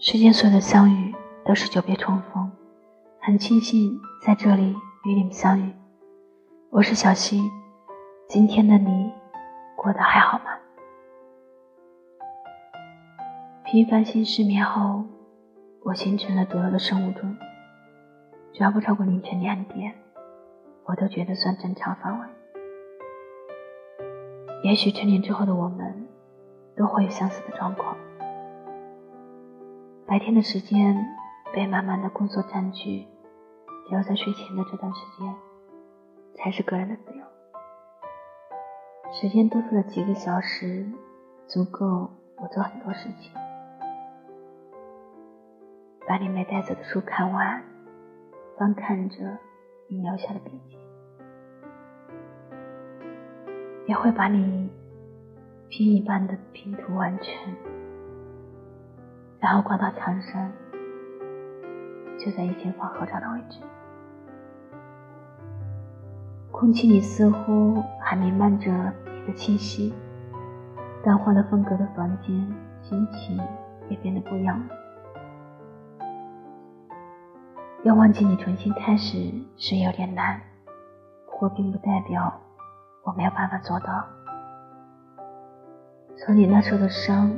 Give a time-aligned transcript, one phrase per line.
[0.00, 1.12] 世间所有的相遇
[1.44, 2.52] 都是久别重逢，
[3.20, 5.72] 很庆幸在这里与你们相遇。
[6.70, 7.50] 我是小溪，
[8.28, 9.10] 今天的你
[9.76, 10.44] 过得还好吗？
[13.64, 15.02] 频繁性失眠后，
[15.82, 17.36] 我形成了独有的生物钟，
[18.52, 19.92] 只要不超过凌晨两点，
[20.84, 22.26] 我都觉得算正常范围。
[24.62, 26.06] 也许成年之后的我们，
[26.76, 27.96] 都会有相似的状况。
[30.08, 31.06] 白天的时间
[31.52, 33.06] 被满满的工作占据，
[33.86, 35.34] 只有在睡前的这段时间，
[36.34, 37.22] 才是个人的自由。
[39.12, 40.90] 时间多出的几个小时，
[41.46, 43.30] 足够我做很多事情。
[46.08, 47.62] 把你没带走的书看完，
[48.56, 49.36] 翻看着
[49.88, 50.78] 你留下的笔记，
[53.86, 54.70] 也会把你
[55.68, 57.77] 拼一半的拼图完成。
[59.40, 60.50] 然后挂到墙上，
[62.18, 63.60] 就在以前放合照的位置。
[66.50, 69.94] 空气里似乎还弥漫着你的气息，
[71.04, 72.34] 淡化了风格的房间，
[72.82, 73.40] 心情
[73.88, 74.66] 也变得不一样了。
[77.84, 80.40] 要忘记你重新开始是有点难，
[81.30, 82.32] 不过并不代表
[83.04, 84.04] 我没有办法做到。
[86.16, 87.30] 从你那受的伤。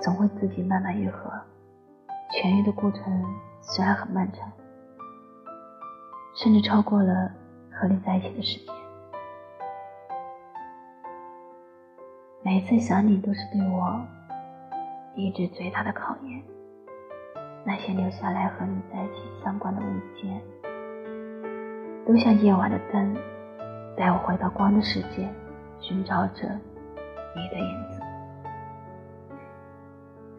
[0.00, 1.30] 总会自己慢慢愈合，
[2.30, 3.24] 痊愈的过程
[3.60, 4.50] 虽然很漫长，
[6.36, 7.30] 甚至超过了
[7.72, 8.74] 和你在一起的时间。
[12.42, 13.98] 每次想你，都是对我
[15.14, 16.42] 一直最大的考验。
[17.66, 20.38] 那些留下来和你在一起相关的物件，
[22.06, 23.16] 都像夜晚的灯，
[23.96, 25.26] 带我回到光的世界，
[25.80, 26.46] 寻找着
[27.34, 28.03] 你的影子。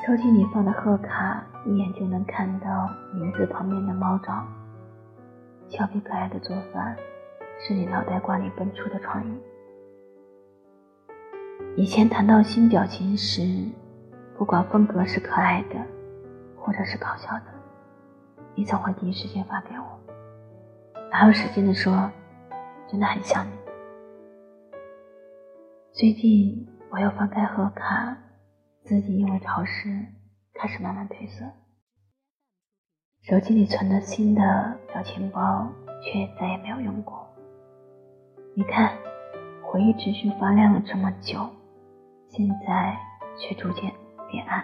[0.06, 4.46] 抽屉里放的贺卡，一眼就能看到名字旁边的猫爪。
[5.68, 6.96] 俏皮可爱的做法，
[7.60, 9.36] 是你脑袋瓜里蹦出的创意。
[11.76, 13.42] 以前谈到新表情时，
[14.38, 15.76] 不管风格是可爱的，
[16.56, 17.46] 或者是搞笑的，
[18.54, 20.00] 你总会第一时间发给我，
[21.10, 22.12] 还有使劲的说
[22.88, 23.50] ：“真的很像你。”
[25.94, 28.16] 最近我又翻开贺卡。
[28.86, 30.06] 自己因为潮湿
[30.54, 31.44] 开始慢慢褪色，
[33.24, 35.68] 手机里存的新的表情包
[36.04, 37.28] 却再也没有用过。
[38.56, 38.96] 你看，
[39.64, 41.50] 回忆持续发亮了这么久，
[42.30, 42.96] 现在
[43.36, 43.92] 却逐渐
[44.30, 44.64] 变暗。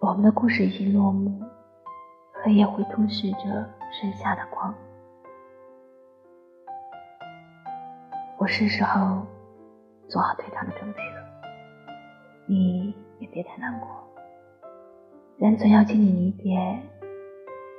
[0.00, 1.42] 我们的故事已经落幕，
[2.42, 4.74] 黑夜会吞噬着剩下的光。
[8.36, 9.26] 我是时候。
[10.14, 11.26] 做好退场的准备了，
[12.46, 13.88] 你也别太难过。
[15.38, 16.56] 人总要经历离别，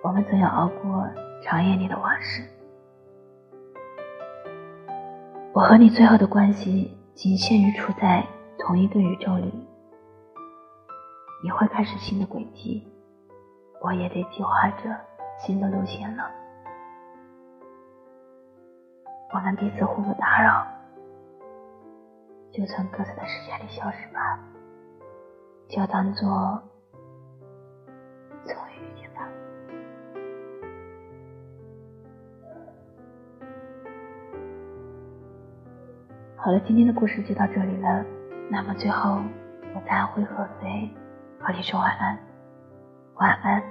[0.04, 1.08] 我们总要熬过
[1.42, 2.44] 长夜里的往事。
[5.54, 8.22] 我和你最后的关系仅限于处在
[8.60, 9.54] 同一个宇宙里。
[11.42, 12.86] 你会开始新的轨迹，
[13.82, 14.94] 我也得计划着
[15.40, 16.30] 新的路线了。
[19.34, 20.75] 我们彼此互不打扰。
[22.56, 24.40] 就从各自的世界里消失吧，
[25.68, 26.64] 就当做
[28.46, 29.28] 从未遇见吧。
[36.38, 38.06] 好了，今天的故事就到这里了。
[38.50, 39.22] 那么最后，
[39.74, 40.90] 我在安徽合肥
[41.42, 42.18] 和你说晚安，
[43.16, 43.62] 晚安，